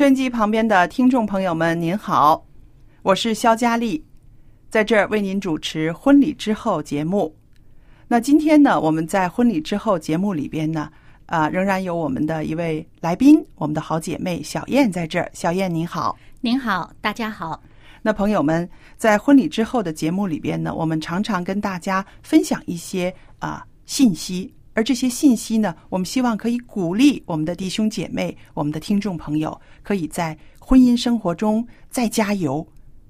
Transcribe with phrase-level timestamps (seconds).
[0.00, 2.42] 收音机旁边的听众朋友们，您好，
[3.02, 4.02] 我是肖佳丽，
[4.70, 7.36] 在这儿为您主持《婚礼之后》节目。
[8.08, 10.90] 那今天呢，我们在《婚礼之后》节目里边呢，
[11.26, 15.30] 啊、仍然有我们的一位来宾，我们的好姐妹小燕在这儿。
[15.34, 16.16] 小燕您好。
[16.40, 17.62] 您好，大家好。
[18.00, 32.66] 那朋友们，在婚礼之后的节目里边呢，我们常常跟大家分享一些啊、信息，而这些信息呢，我们希望可以鼓励我们的弟兄姐妹、我们的听众朋友，可以在婚姻生活中再加油、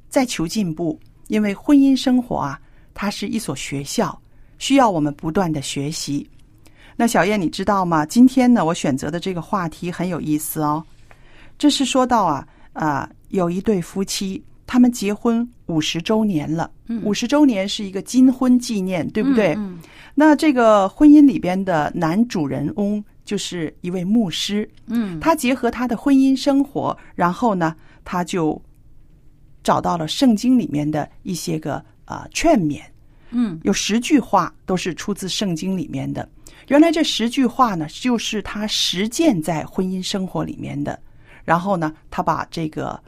[0.08, 0.98] 再求进步。
[1.28, 2.60] 因为婚姻生活啊，
[2.92, 4.20] 它是一所学校，
[4.58, 6.28] 需要我们不断的学习。
[6.96, 8.04] 那小燕，你知道吗？
[8.04, 10.84] 今天呢，我选择的这个话题很有意思哦。
[11.56, 16.70] 这是说到啊啊、有一对夫妻，他们结婚五十周年了。
[17.04, 19.54] 五十周年是一个金婚纪念，对不对？
[19.54, 19.78] 嗯
[20.12, 28.60] 那这个婚姻里边的男主人翁就是一位牧师，嗯他结合他的婚姻生活，然后呢，他就
[29.62, 32.82] 找到了圣经里面的一些个啊、劝勉，
[33.30, 36.28] 嗯有十句话都是出自圣经里面的。
[36.66, 40.98] 原来这十句话呢，就是他实践在婚姻生活里面的。
[41.44, 43.00] 然后呢，他把这个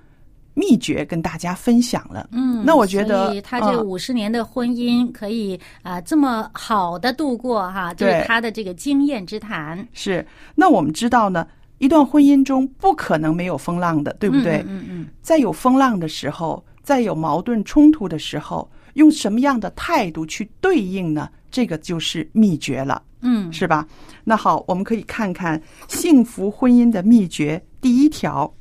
[0.54, 2.28] 秘诀跟大家分享了。
[2.32, 11.46] 嗯，那我觉得所以他这嗯五十年的婚姻可以啊、这么好的度过哈，就是他的这个经验之谈，是，那我们知道呢，
[11.78, 14.64] 一段婚姻中不可能没有风浪的，对不对？
[14.66, 21.28] 嗯嗯在有风浪的时候，在有矛盾冲突的时候，用什么样的态度去对应呢？
[21.50, 23.02] 这个就是秘诀了。
[23.24, 23.86] 嗯是吧？
[24.24, 28.52] 那好，我们可以看看幸福婚姻的秘诀第一条。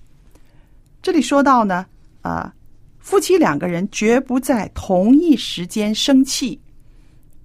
[1.02, 1.86] 这里说到呢，
[2.22, 2.54] 啊、
[3.00, 6.60] 夫妻两个人绝不在同一时间生气。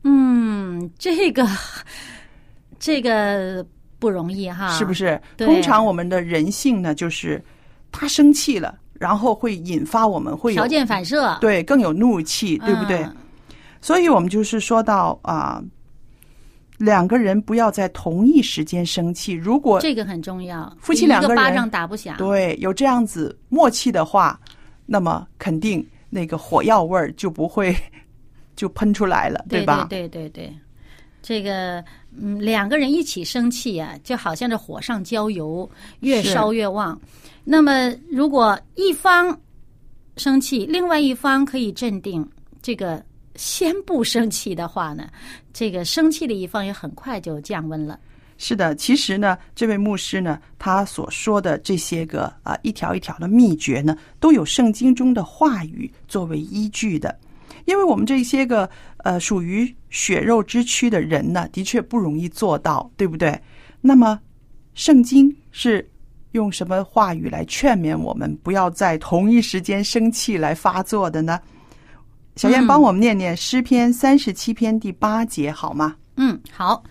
[0.05, 1.47] 嗯，这个
[2.79, 3.67] 这个
[3.99, 4.93] 不容易哈，是不？
[4.93, 5.21] 是？
[5.39, 7.43] 通常我们的人性呢，就是
[7.91, 13.03] 他生气了，然后会引发我们会有条件反射，对更有怒气，对不对？
[13.03, 13.17] 嗯
[13.79, 15.63] 所以我们就是说到啊、
[16.79, 19.33] 两个人不要在同一时间生气。
[19.33, 20.71] 如果这个很重要。
[20.81, 24.39] 夫妻两个人个巴掌打不响，对有这样子默契的话，
[24.85, 27.75] 那么肯定那个火药味儿就不会
[28.57, 29.87] 就喷出来了，对吧？
[29.91, 30.59] 对对对对，
[31.23, 31.83] 这个
[32.19, 35.69] 嗯，两个人一起生气啊，就好像这火上浇油，
[36.01, 36.99] 越烧越旺。
[37.45, 39.39] 那么，如果一方
[40.17, 42.27] 生气，另外一方可以镇定，
[42.63, 43.03] 这个
[43.37, 45.09] 先不生气的话呢，
[45.53, 47.99] 这个生气的一方也很快就降温了。
[48.39, 57.19] 是的，其实呢，这位牧师呢，他所说的这些个啊一条一条的秘诀呢，都有圣经中的话语作为依据的。
[57.65, 58.69] 因为我们这些个
[58.99, 63.41] 呃属于血肉之躯的人呢，的确不容易做到，对不对？
[63.81, 64.21] 那么，
[64.75, 65.89] 圣经是
[66.33, 71.41] 用什么话语来劝勉我们不要在同一时间生气来发作的呢？
[72.37, 75.97] 小燕，嗯帮我们念念诗篇三十七篇第八节好吗？
[76.17, 76.83] 嗯，好，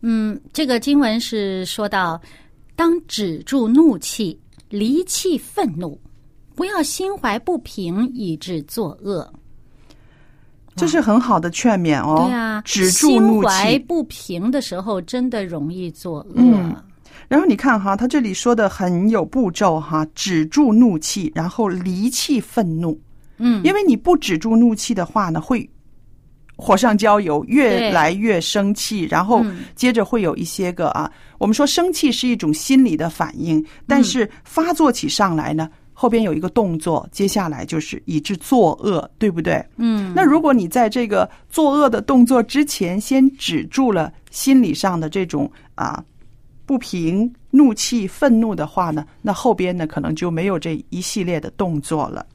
[0.00, 2.20] 嗯，这个经文是说到，
[2.74, 4.38] 当止住怒气，
[4.70, 6.00] 离弃愤怒，
[6.54, 9.30] 不要心怀不平，以致作恶。
[10.76, 12.24] 这是很好的劝勉哦。
[12.26, 13.78] 对啊，止住怒心怀气。
[13.80, 16.34] 不平的时候，真的容易作恶。
[16.36, 16.74] 嗯
[17.28, 22.98] 然后你看哈，他这里说的很有步骤哈，止住怒气，然后离弃愤怒。
[23.40, 25.68] 嗯，因为你不止住怒气的话呢，会
[26.56, 29.64] 火上浇油，越来越生气，然后嗯。
[29.74, 39.64] 接着会有一些个啊，我们说生气是一种心理的反应，但是发作起上来呢，后边有一个动作，接下来就是以致作恶，对不对？
[39.78, 46.04] 嗯，那如果你在这个作恶的动作之前，先止住了心理上的这种啊
[46.66, 52.26] 不平、怒气、愤怒的话呢，那后边呢可能就没有这一系列的动作了。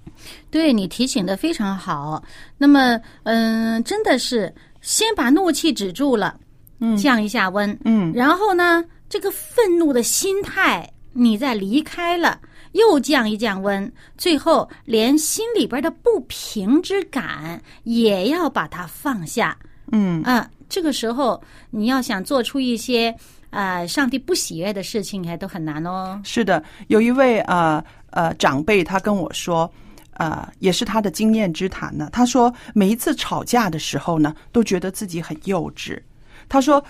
[0.49, 2.23] 对你提醒的非常好。
[2.57, 6.35] 那么，嗯，真的是先把怒气止住了，
[6.79, 12.39] 嗯降一下温，嗯然后呢，这个愤怒的心态你再离开了，
[12.73, 19.57] 又降一降温，最后连心里边的不平之感也要把它放下。
[19.91, 23.15] 嗯啊，这个时候你要想做出一些
[23.51, 26.19] 呃上帝不喜悦的事情，还都很难哦。
[26.23, 29.71] 是的，有一位呃呃长辈，他跟我说，
[30.15, 32.09] 呃，也是他的经验之谈呢。
[32.11, 36.01] 他说，每一次吵架的时候呢，都觉得自己很幼稚。
[36.49, 36.83] 他说，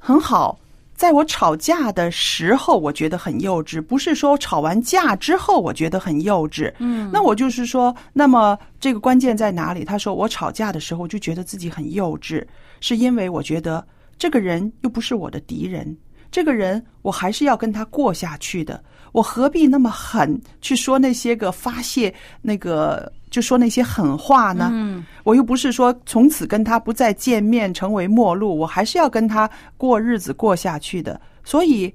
[0.00, 0.58] 很好，
[0.94, 6.72] 在我吵架的时候，我觉得很幼稚，不是说吵完架之后我觉得很幼稚。
[6.78, 9.84] 嗯，那我就是说，那么这个关键在哪里？
[9.84, 12.44] 他说，我吵架的时候就觉得自己很幼稚，
[12.80, 13.86] 是因为我觉得
[14.18, 15.94] 这个人又不是我的敌人，
[16.30, 18.82] 这个人我还是要跟他过下去的，
[19.16, 24.68] 我何必那么狠去说那些个发泄那个就说那些狠话呢？
[24.70, 31.18] 嗯，我又不是说从此跟他不再见面，成为陌路，我还是要跟他过日子过下去的。
[31.42, 31.90] 所以，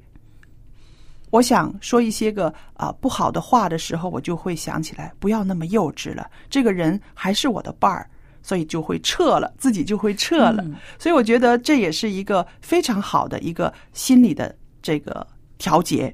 [1.29, 6.27] 我想说一些个啊、不好的话的时候，我就会想起来，不要那么幼稚了。
[6.50, 8.09] 这个人还是我的伴儿，
[8.41, 10.63] 所以就会撤了，自己就会撤了。
[10.63, 15.27] 嗯所以我觉得这也是一个非常好的一个心理的这个
[15.59, 16.12] 调节。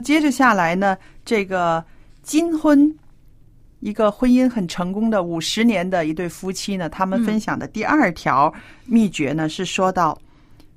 [0.00, 1.84] 接着下来呢，这个
[2.22, 2.94] 金婚，
[3.80, 8.52] 一个婚姻很成功的五十年的一对夫妻呢，他们分享的第二条
[8.86, 10.18] 秘诀呢，是说到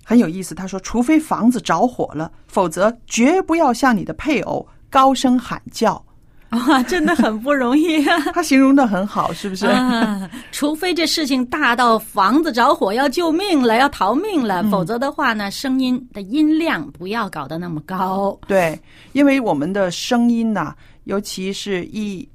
[0.04, 0.56] 很有意思。
[0.56, 6.04] 他说，除非房子着火了，否则绝不要向你的配偶高声喊叫。
[6.52, 8.20] 哇， 真的很不容易啊！
[8.34, 9.66] 他形容的很好，是不是？
[9.68, 18.38] 啊，除非这事情大到房子着火要救命了，要逃命了，否则的话呢，声音的音量不要搞得那么高。
[18.48, 18.78] 对，
[19.14, 20.76] 因为我们的声音呐、
[21.06, 22.28] 尤其是一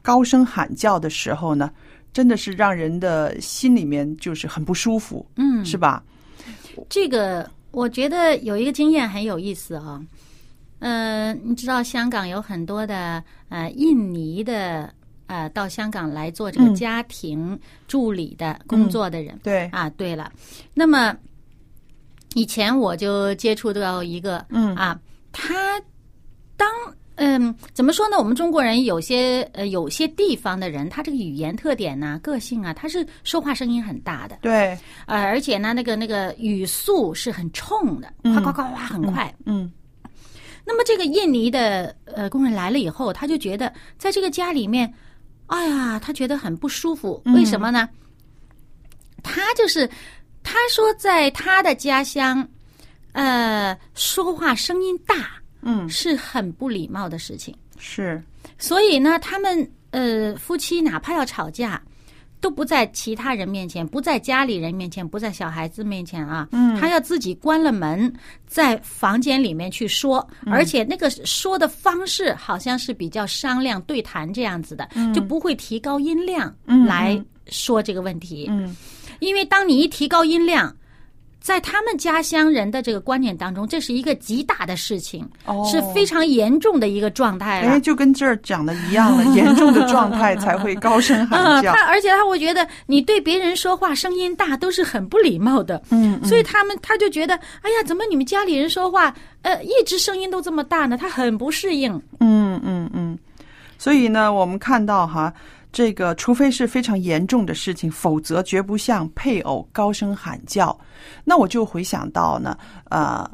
[0.00, 1.70] 高声喊叫的时候呢，
[2.12, 6.02] 真的是让人的心里面就是很不舒服，嗯，是吧？
[6.88, 10.00] 这个我觉得有一个经验很有意思啊、
[10.84, 14.92] 呃，你知道香港有很多的呃印尼的
[15.28, 17.58] 呃到香港来做这个嗯家庭
[17.88, 19.88] 助理的工作的人、对，啊。
[19.96, 20.30] 对了，
[20.74, 21.16] 那么
[22.34, 25.00] 以前我就接触到一个嗯啊，
[25.32, 25.80] 他
[26.54, 26.68] 当
[27.14, 28.18] 嗯怎么说呢？
[28.18, 34.36] 我们中国人有些呃有些地方的人，他这个语言特点呢、个性啊，他是说话声音很大的。
[34.42, 39.34] 对，呃，而且呢，那个那个语速是很冲的，嗯夸夸夸夸很快。
[39.46, 39.72] 嗯
[40.64, 44.92] 那么这个印尼的呃工人来了以后，他就觉得在这个家里面，
[45.46, 47.20] 哎呀，他觉得很不舒服。
[47.26, 47.88] 嗯为什么呢？
[49.22, 49.88] 他就是
[50.42, 52.46] 他说，在他的家乡，
[53.12, 57.54] 呃，说话声音大嗯，是很不礼貌的事情。
[57.78, 58.22] 是，
[58.58, 61.82] 所以呢，他们呃夫妻哪怕要吵架，
[62.44, 66.46] 都不在其他人面前，不在家里人面前，不在小孩子面前啊。
[66.52, 66.78] 嗯。
[66.78, 68.12] 他要自己关了门，
[68.46, 70.52] 在房间里面去说，嗯。
[70.52, 78.44] 而且那个说的方式好像是比较商量对谈这样子的，就不会提高音量嗯来嗯说这个问题。
[78.50, 78.76] 嗯。
[79.20, 80.70] 因为当你一提高音量，
[81.44, 87.68] 在他们家乡人的这个观念当中，这是一个极大的事情，哦是非常严重的一个状态了。
[87.68, 91.70] 哎，就跟这儿讲的一样了， 严重的状态才会高声喊啊，叫。
[91.74, 100.96] 他而且他会觉得你对别人说话声音大都是很不礼貌的，嗯，嗯所以他们他就觉得，哎呀，怎么你们家里人说话，呃，一直声音都这么大呢？
[100.96, 101.92] 他很不适应。
[102.20, 103.18] 嗯嗯嗯，
[103.76, 105.30] 所以呢，我们看到哈，
[105.74, 110.78] 这个除非是非常严重的事情，否则绝不向配偶高声喊叫。
[111.24, 112.56] 那我就回想到呢，
[112.90, 113.28] 呃，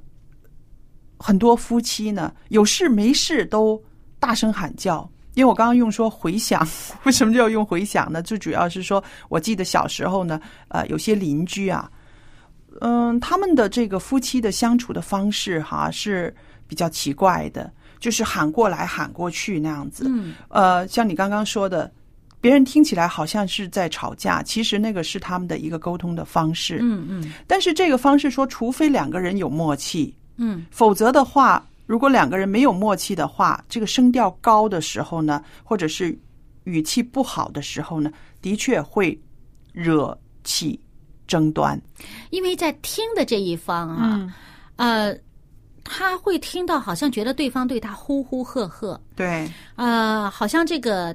[1.19, 3.79] 很多夫妻呢，有事没事都
[4.19, 6.67] 大声喊叫，因为我刚刚用说回想，
[7.05, 8.23] 为什么就要用回想呢？
[8.23, 11.91] 最主要是说，我记得小时候呢，呃，有些邻居啊，
[12.81, 16.35] 嗯，他们的这个夫妻的相处的方式哈是
[16.67, 20.05] 比较奇怪的，就是喊过来喊过去那样子。
[20.09, 21.93] 嗯，呃，像你刚刚说的，
[22.41, 26.79] 别人听起来好像是在吵架，其实那个是他们的一个沟通的方式。
[26.81, 27.33] 嗯嗯。
[27.47, 30.65] 但是这个方式说，除非两个人有默契，嗯。
[30.71, 36.17] 否则的话，如果两个人没有默契的话，这个声调高的时候呢，或者是
[36.65, 39.19] 语气不好的时候呢，的确会
[39.73, 40.79] 惹起
[41.27, 41.81] 争端。
[42.31, 44.35] 因为在听的这一方啊，
[44.77, 45.15] 呃，
[45.85, 51.15] 他会听到好像觉得对方对他呼呼喝喝，对，呃，好像这个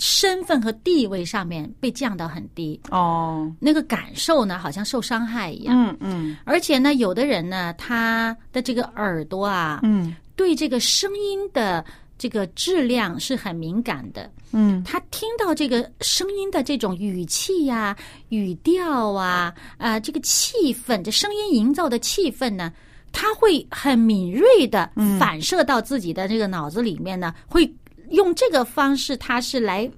[0.00, 5.76] 身份和地位上面被降到很低，哦，那个感受呢，好像受伤害一样。
[5.76, 6.36] 嗯嗯。
[6.44, 10.16] 而且呢，有的人呢，他的这个耳朵啊，嗯。
[10.34, 11.84] 对这个声音的
[12.16, 14.30] 这个质量是很敏感的。
[14.52, 14.82] 嗯。
[14.84, 17.94] 他听到这个声音的这种语气呀、
[18.30, 22.72] 语调啊、啊、这个气氛，这声音营造的气氛呢，
[23.12, 27.70] 他会很敏锐的反射到自己的这个脑子里面呢，会
[28.10, 29.90] 用这个方式，他是来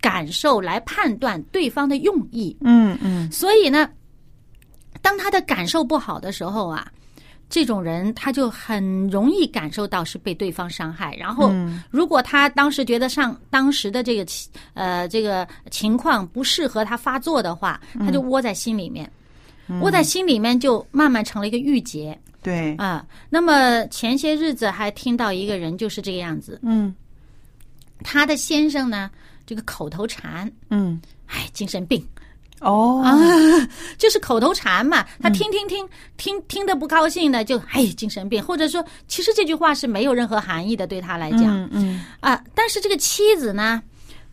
[0.00, 2.56] 感受、来判断对方的用意。
[2.60, 3.30] 嗯嗯。
[3.30, 3.88] 所以呢，
[5.02, 6.86] 当他的感受不好的时候啊，
[7.50, 11.16] 这种人他就很容易感受到是被对方伤害。
[11.16, 11.50] 然后，
[11.90, 14.26] 如果他当时觉得上当时的这个
[14.74, 19.10] 呃这个情况不适合他发作的话，他就窝在心里面，
[19.80, 22.18] 窝在心里面就慢慢成了一个郁结。
[22.42, 23.04] 对，啊。
[23.30, 26.94] 那么前些日子还听到一个人就是这个样子，嗯
[28.02, 29.10] 他的先生呢
[29.46, 31.00] 这个口头禅，嗯。
[31.26, 32.02] 哎，精神病。
[32.60, 33.02] 哦。
[33.04, 33.14] 啊，
[33.98, 35.86] 就是口头禅嘛，他听听听
[36.16, 41.42] 听听得不高兴的就哎精神病，或者说其实这句话是没有任何含义的，对他来讲。
[41.42, 42.04] 嗯嗯。
[42.20, 42.42] 啊。
[42.54, 43.82] 但是这个妻子呢，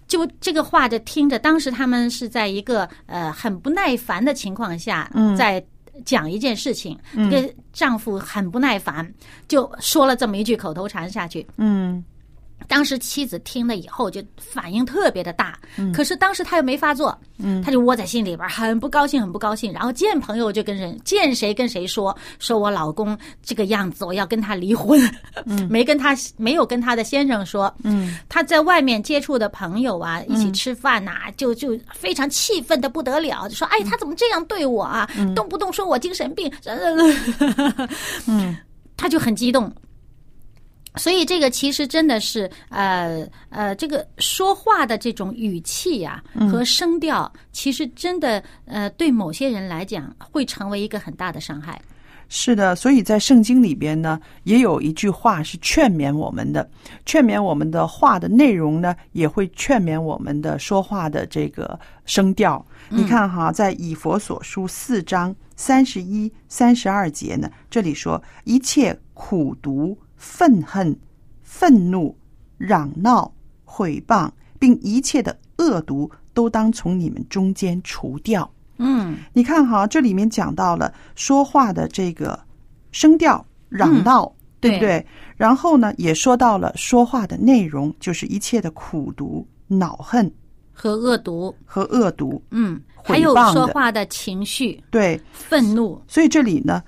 [0.08, 5.64] 就这个话就听着，当时他们是在一个呃很不耐烦的情况下，在
[6.06, 9.10] 讲一件事情，这个丈夫很不耐烦，
[9.48, 11.46] 就说了这么一句口头禅下去。
[11.58, 12.04] 嗯
[12.68, 15.58] 当时妻子听了以后就反应特别的大，
[15.94, 19.72] 可是当时他又没发作，嗯，他就窝在心里边，很不高兴，很不高兴。
[19.72, 25.00] 然后见朋友就跟人见谁跟谁说，说我老公这个样子，我要跟他离婚，
[25.46, 35.10] 嗯， 没跟他没有跟他的先生说，嗯，他在外面接触的朋友啊，一起吃饭呐、就就非常气愤的不得了，就说哎，他怎么这样对我啊？
[35.36, 36.52] 动不动说我精神病，
[38.28, 38.58] 嗯，
[38.98, 39.72] 他就很激动。
[40.98, 51.82] 所以这个其实真的是，呃呃，这个说话的这种语气呀、和声调，其实真的呃，对某些人来讲会成为一个很大的伤害。
[52.28, 56.68] 是的，所以在圣经里边呢，也有一句话是劝勉我们的，
[57.06, 62.66] 劝勉我们的话的内容呢，也会劝勉我们的说话的这个声调。
[62.90, 69.96] 你看哈，在以佛所书四章三十一、三十二节呢，这里说一切苦毒、
[70.26, 70.98] 愤恨、
[71.44, 72.18] 愤怒、
[72.58, 73.32] 嚷闹、
[73.64, 74.28] 毁谤，
[74.58, 78.52] 并一切的恶毒，都当从你们中间除掉。
[78.78, 82.38] 嗯你看哈，这里面讲到了说话的这个
[82.92, 85.06] 声调、嚷闹，对不对？
[85.38, 90.30] 然后呢，也说到了说话的内容，就是一切的苦毒、恼恨
[90.74, 92.42] 和恶毒，和恶毒。
[92.50, 96.84] 嗯，还有说话的情绪、对，愤怒，所以这里呢，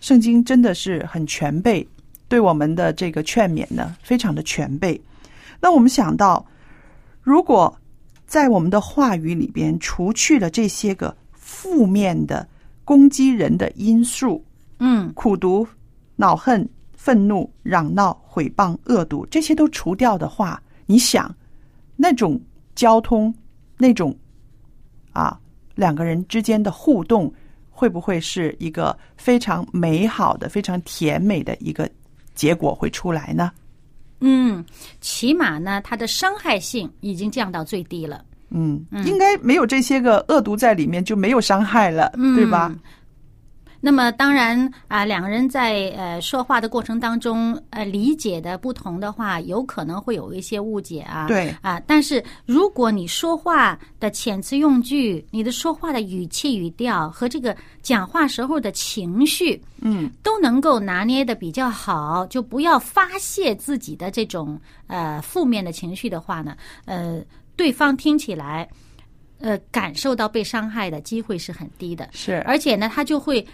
[0.00, 1.86] 圣经真的是很全备，
[2.28, 5.00] 对我们的这个劝勉呢，非常的全备。
[5.60, 6.44] 那我们想到，
[7.22, 7.74] 如果
[8.26, 12.46] 在我们的话语里边除去了这些个负面的
[12.84, 14.44] 攻击人的因素，
[14.78, 15.66] 嗯苦毒、
[16.16, 21.34] 恼恨、愤怒、嚷闹、毁谤、恶毒，这些都除掉的话，你想
[21.96, 22.38] 那种
[22.74, 23.34] 交通，
[23.78, 24.14] 那种
[25.12, 25.40] 啊
[25.74, 27.32] 两个人之间的互动，
[27.70, 31.88] 会不会是一个非常美好的、非常甜美的一个
[32.38, 33.50] 结果会出来呢？
[34.20, 34.64] 嗯，
[35.00, 38.24] 起码呢，它的伤害性已经降到最低了。
[38.50, 42.72] 嗯，应该没有这些个恶毒在里面，就没有伤害了，对吧？
[43.80, 51.28] 那么当然啊，两个人在呃说话的过程当中，呃理解的不同的话，有可能会有一些误解啊。
[51.28, 67.22] 对啊，但是如果你说话的遣词用句、你的说话的语气语调和这个讲话时候的情绪，嗯，都能够拿捏的比较好，就不要发泄自己的这种呃负面的情绪的话呢，呃，
[67.54, 68.68] 对方听起来。
[69.40, 73.46] 呃，感受到被伤害的机会是很低的，是，而且呢，他就会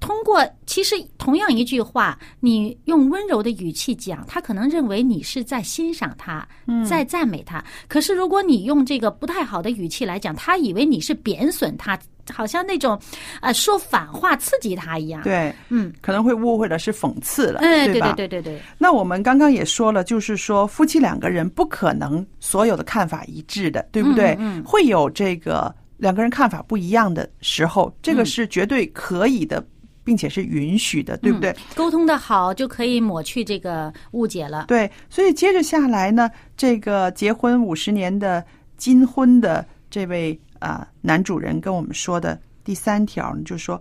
[0.00, 6.46] 通过其实同样一句话，你用温柔的语气讲，他可能认为你是在欣赏他，
[6.88, 7.62] 在赞美他。
[7.88, 11.98] 可是如果你用这个不太好的语气来讲，他以为你是贬损他，
[12.32, 12.98] 好像那种
[13.40, 15.22] 呃说反话刺激他一样。
[15.22, 18.12] 对，嗯，可能会误会了是讽刺了，哎，对吧？
[18.12, 24.36] 对对对对，那我们刚刚也说了，就是说夫妻两个人不可能所有的看法一致的，对不对？
[24.38, 29.64] 嗯嗯会有这个两个人看法不一样的时候，这个是绝对可以的，
[30.08, 31.50] 并且是允许的，对不对？
[31.50, 34.64] 嗯沟通的好就可以抹去这个误解了。
[34.66, 38.42] 对，所以接着下来呢，这个结婚五十年的
[38.78, 43.78] 金婚的这位啊、男主人跟我们说的第三条呢，就是说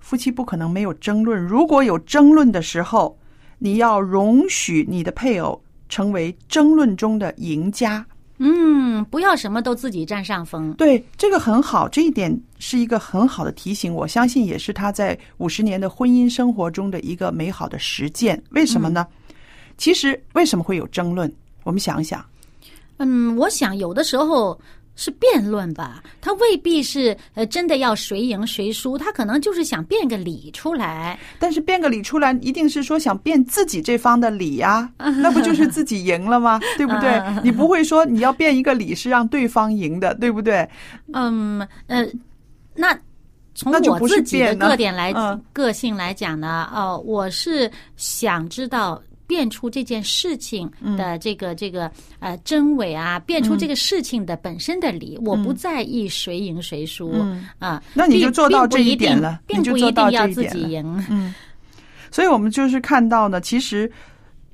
[0.00, 3.16] 夫妻不可能没有争论，如果有争论的时候，
[3.60, 8.04] 你要容许你的配偶成为争论中的赢家。
[8.38, 10.72] 嗯，不要什么都自己占上风。
[10.74, 13.92] 对，这个很好，这一点是一个很好的提醒。
[13.92, 18.40] 我相信也是他在五十年的婚姻生活中的一个美好的实践。
[18.50, 19.06] 为什么呢？
[19.76, 21.32] 其实为什么会有争论？
[21.64, 22.24] 我们想一想，
[22.98, 24.58] 嗯，我想有的时候
[25.00, 31.16] 是辩论吧，他未必是呃真的要谁赢谁输，他可能就是想辩个理出来。
[31.38, 36.58] 但是辩个理出来，一定是说想辩自己这方的理呀、 那不就是自己赢了吗？
[36.76, 37.22] 对不对？
[37.44, 40.68] 你不会说你要辩一个理是让对方赢的，对不对？
[41.14, 42.04] 嗯呃，
[42.74, 42.98] 那
[43.54, 49.00] 从我自己的个点来、嗯个性来讲呢，哦，我是想知道。
[49.28, 57.44] 辩出这件事情嗯的这个、这个呃真伪啊，辩出这个事情的本身的理，我不在意谁赢谁输、啊。
[57.60, 61.06] 嗯那你就做到这一点了并不一你就做到定要自己赢。
[61.10, 61.34] 嗯，
[62.10, 63.90] 所以我们就是看到呢，其实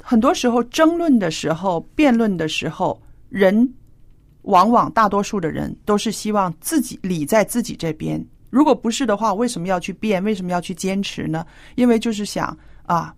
[0.02, 3.72] 很多时候争论的时候、辩论的时候，人
[4.42, 8.22] 往往大多数的人都是希望自己理在自己这边。
[8.50, 10.22] 如果不是的话，为什么要去辩？
[10.24, 11.46] 为什么要去坚持呢？
[11.76, 13.14] 因为就是想啊。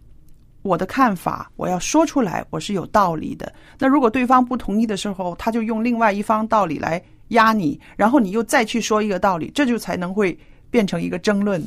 [0.67, 3.53] 我的看法，我要说出来，我是有道理的。
[3.79, 10.37] 那如果对方不同意的时候，他就用另外一方道理来压你，然后你又再去说一个道理，这就才能会
[10.71, 11.63] 变成一个争论。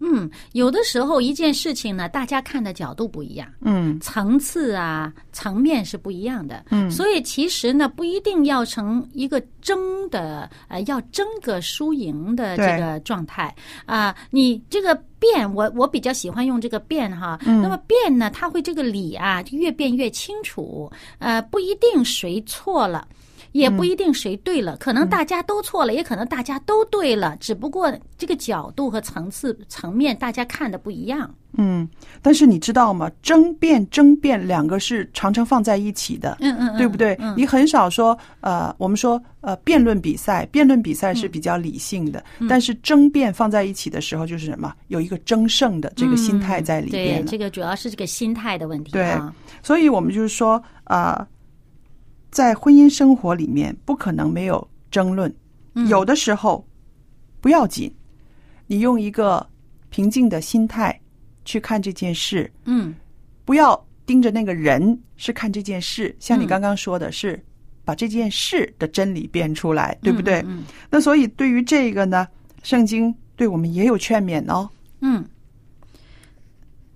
[0.00, 6.64] 嗯，有的时候一件事情呢，大家看的角度不一样，嗯层次啊、层面是不一样的。
[6.70, 13.54] 嗯，所以其实呢，不一定要成一个争的呃，要争个输赢的这个状态
[13.86, 17.38] 啊、你这个辩，我我比较喜欢用这个辩哈。
[17.44, 20.90] 那么辩呢，它会这个理啊，越辩越清楚。
[21.18, 23.06] 呃，不一定谁错了。
[23.52, 31.32] 也不一定谁对了，可能大家都错了，也可能大家都对了，只不过这个角度和层次层面大家看的不一样。
[31.54, 31.88] 嗯，
[32.22, 33.10] 但是你知道吗？
[33.22, 37.16] 争辩、争辩两个是常常放在一起的，嗯嗯，嗯对不对？
[37.18, 44.72] 嗯你很少说，呃，我们说，呃，辩论比赛，辩论比赛是比较理性的，嗯但是争辩放在一起的时候，就是什么？
[44.86, 49.34] 有一个争胜的这个心态在里边嗯对，这个主要是这个心态的问题对啊。
[49.60, 51.26] 所以我们就是说，啊，
[52.30, 55.34] 在婚姻生活里面不可能没有争论，
[55.74, 55.88] 嗯。
[55.88, 56.66] 有的时候
[57.40, 57.92] 不要紧，
[58.66, 59.46] 你用一个
[59.88, 60.98] 平静的心态
[61.44, 62.94] 去看这件事，嗯。
[63.44, 66.14] 不要盯着那个人，是看这件事。
[66.20, 67.42] 像你嗯刚刚说的是，
[67.84, 70.40] 把这件事的真理变出来，对不对？
[70.46, 70.64] 嗯。
[70.88, 72.28] 那所以对于这个呢，
[72.62, 74.68] 圣经对我们也有劝勉哦。
[75.00, 75.24] 嗯，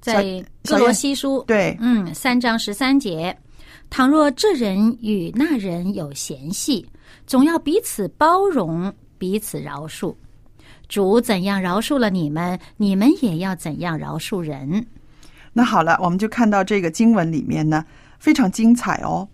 [0.01, 0.23] 在
[0.64, 3.37] 小哥罗西书对，嗯三章十三节，
[3.90, 6.87] 倘若这人与那人有嫌隙，
[7.27, 10.14] 总要彼此包容，彼此饶恕。
[10.88, 14.87] 主怎样饶恕了你们，你们也要怎样饶恕人。
[15.53, 17.85] 那好了，我们就看到这个经文里面呢，
[18.18, 19.29] 非常精彩哦。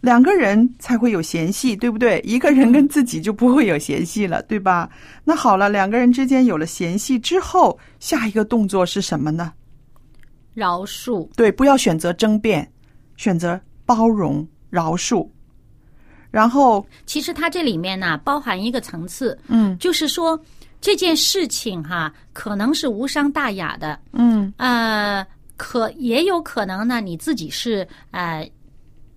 [0.00, 2.20] 两个人才会有嫌隙，对不对？
[2.24, 4.90] 一个人跟自己就不会有嫌隙了，对吧？
[5.24, 9.52] 那好了，两个人之间有了嫌隙之后，下一个动作是什么呢？
[10.54, 12.70] 饶恕，对，不要选择争辩，
[13.16, 15.26] 选择包容、饶恕。
[16.30, 19.76] 然后，其实它这里面呢、包含一个层次，嗯。
[19.78, 20.40] 就是说
[20.80, 24.54] 这件事情哈，可能是无伤大雅的，嗯。
[24.58, 25.26] 呃，
[25.56, 28.48] 可也有可能呢，你自己是呃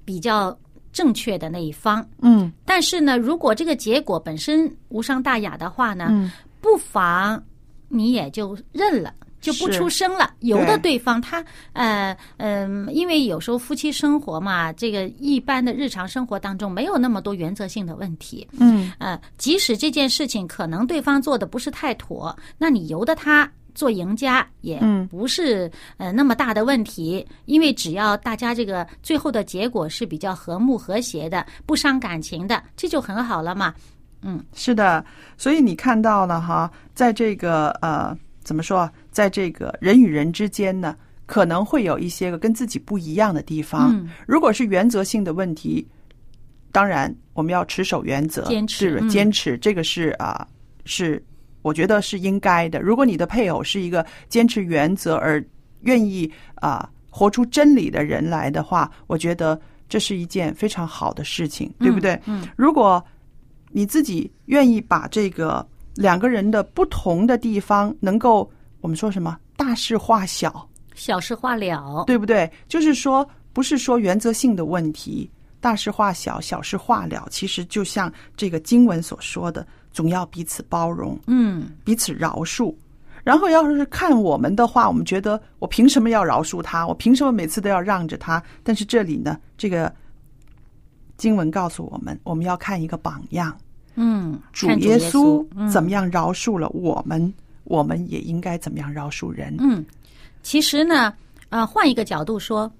[0.03, 0.57] 比较
[0.91, 2.51] 正确的那一方，嗯。
[2.65, 7.43] 但是呢，如果这个结果本身无伤大雅的话呢，嗯，不妨
[7.89, 9.13] 你也就认了。
[9.43, 10.31] 就不出声了。
[10.39, 18.47] 由得对方他呃嗯、因为有时候夫妻生活嘛，这个一般的日常生活当中没有那么多原则性的问题。
[18.57, 33.73] 嗯呃，即使这件事情可能对方做的不是太妥，那你由得他做赢家也嗯不是呃那么大的问题，因为只要大家这个最后的结果是比较和睦和谐的，不伤感情的，这就很好了嘛。
[34.21, 35.03] 嗯是的，
[35.37, 38.91] 所以你看到了哈，在这个呃怎么说啊？
[39.11, 43.91] 在这个人与人之间呢，可能会有一些个跟自己不一样的地方。
[43.93, 45.87] 嗯如果是原则性的问题，
[46.71, 50.47] 当然我们要持守原则，坚持是嗯坚持，这个是啊、
[50.85, 51.23] 是
[51.61, 52.81] 我觉得是应该的。
[52.81, 55.43] 如果你的配偶是一个坚持原则而
[55.81, 62.19] 愿意啊、活出真理的人来的话，我觉得这是一件非常好的事情，对不对？
[62.25, 63.03] 嗯，如果
[63.69, 68.49] 你自己愿意把这个两个人的不同的地方能够
[68.81, 72.03] 我们说什么大事化小，小事化了。
[72.05, 72.51] 对不对？
[72.67, 75.29] 就是说，不是说原则性的问题，
[75.59, 77.27] 大事化小，小事化了。
[77.29, 82.73] 其实就像这个经文所说的，总要彼此包容，嗯，彼此饶恕。
[83.23, 86.85] 然后，要是看我们的话，我们觉得我凭什么要饶恕他？
[86.85, 88.43] 我凭什么每次都要让着他？
[88.63, 89.93] 但是这里呢，这个
[91.15, 93.57] 经文告诉我们，我们要看一个榜样。
[93.95, 99.55] 嗯，主耶稣嗯怎么样饶恕了我们，我们也应该怎么样饶恕人。
[99.59, 99.85] 嗯，
[100.41, 101.13] 其实呢，
[101.49, 102.71] 啊，换一个角度说，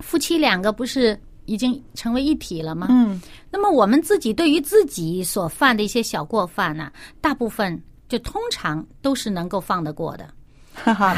[0.00, 2.86] 夫妻两个不是已经成为一体了吗？
[2.90, 10.28] 嗯，那么我们自己对于自己所犯的一些小过犯呢、大部分就通常都是能够放得过的，
[10.74, 11.14] 哈哈，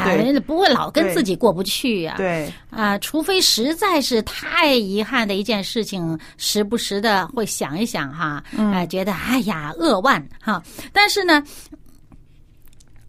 [0.46, 2.16] 不会老跟自己过不去啊。
[2.16, 10.62] 对，啊，除非实在是太遗憾的一件事情，时不时的会想一想哈，哎、觉得哎呀扼腕哈。
[10.92, 11.42] 但是呢，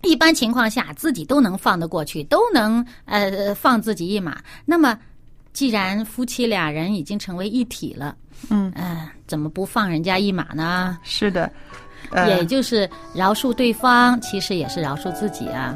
[0.03, 4.41] 一般情况下自己都能放得过去，都能呃放自己一马。
[4.65, 4.97] 那么，
[5.51, 8.15] 既然夫妻俩人已经成为一体了，
[8.49, 10.97] 嗯，呃，怎么不放人家一马呢？
[11.03, 11.51] 是的，
[12.11, 15.75] 呃也就是饶恕对方，其实也是饶恕自己啊。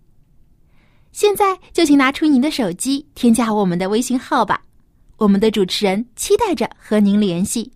[1.11, 4.61] 现在就请拿出您的手机，添加我们的微信号吧。
[5.17, 7.69] 我们的主持人期待着和您联系。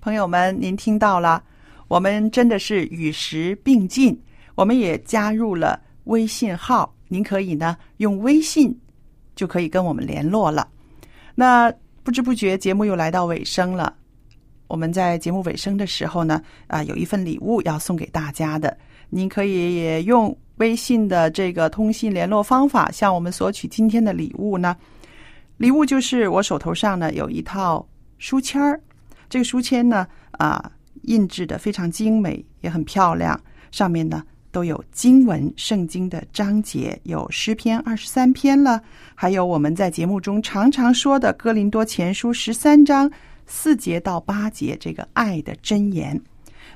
[0.00, 1.42] 朋友们，您听到了，
[1.88, 4.18] 我们真的是与时并进，
[4.54, 8.78] 我们也加入了微信号，您可以呢用微信
[9.34, 10.68] 就可以跟我们联络了。
[11.34, 13.94] 那不知不觉节目又来到尾声了，
[14.68, 18.76] 我们在节目尾声的时候呢，啊，有一份礼物要送给大家的，
[19.08, 24.76] 您可以也用微信的这个通信联络方法向我们索取今天的礼物呢。
[25.56, 27.86] 礼物就是我手头上呢有一套
[28.18, 28.80] 书签儿，
[29.28, 30.70] 这个书签呢啊
[31.02, 33.38] 印制的非常精美，也很漂亮，
[33.70, 38.82] 上面呢都有经文圣经的章节，有诗篇二十三篇了，
[39.14, 43.10] 还有我们在节目中常常说的哥林多前书十三章
[43.46, 46.20] 四节到八节这个爱的箴言。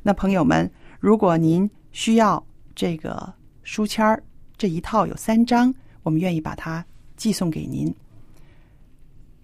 [0.03, 0.71] 那朋友们，
[1.01, 2.43] 如果您需要
[2.75, 3.33] 这个
[3.65, 4.23] 书签儿，
[4.57, 6.85] 这一套有三张，我们愿意把它
[7.17, 7.93] 寄送给您。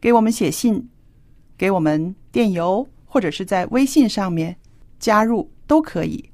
[0.01, 0.89] 给我们写信，
[1.59, 4.57] 给我们电邮，或者是在微信上面
[4.99, 6.25] 加入都可以。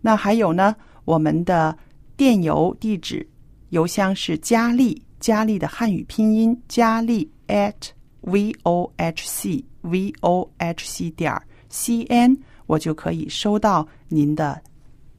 [0.00, 1.76] 那还有呢，我们的
[2.16, 3.26] 电邮地址
[3.70, 7.74] 邮箱是佳丽，佳丽的汉语拼音佳丽 at
[8.20, 14.60] v o h c v o h c 点 c n，我就可以收到您的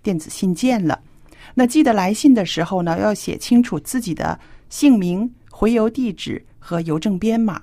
[0.01, 1.01] 电子信件了。
[1.53, 7.61] 那记得来信的时候呢，要写清楚自己的姓名、回邮地址和邮政编码。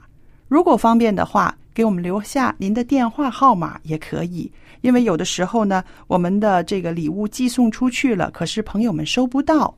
[0.48, 4.50] 如果方便的话，给我们留下您的电话号码也可以。
[4.80, 9.76] 因为有的时候呢，我们的这个礼物寄送出去了，可是朋友们收不到，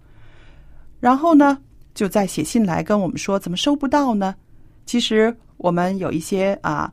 [1.00, 1.58] 然后呢，
[1.94, 4.34] 就再写信来跟我们说怎么收不到呢？
[4.86, 6.92] 其实我们有一些啊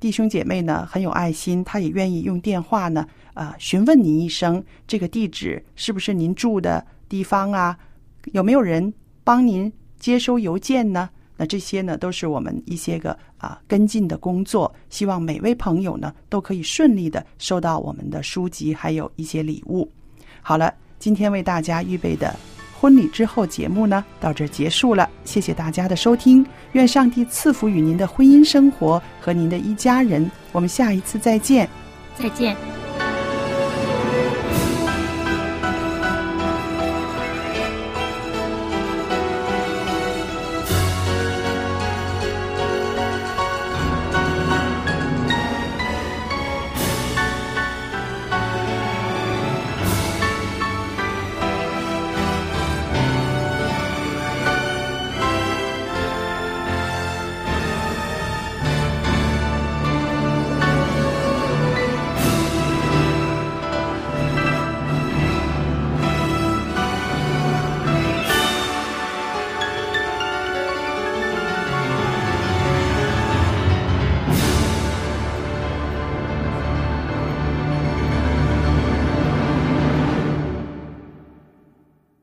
[0.00, 7.76] 弟兄姐妹呢很有爱心，他也愿意用电话呢啊询问您一声，这个地址是不是您住的地方啊？
[8.32, 8.92] 有没有人
[9.22, 11.10] 帮您接收邮件呢？
[11.36, 14.72] 那这些呢，都是我们一些个啊跟进的工作。
[14.88, 19.90] 希望每位朋友呢，都可以顺利的收到我们的书籍，还有一些礼物。
[20.40, 22.34] 好了，今天为大家预备的
[22.80, 25.10] 婚礼之后节目呢，到这儿结束了。
[25.24, 30.30] 谢谢大家的收听，愿上帝赐福于您的婚姻生活和您的一家人。
[30.52, 31.68] 我们下一次再见。
[32.16, 32.83] 再见。